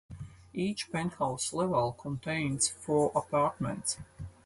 [0.55, 3.99] Each penthouse level contains four apartments.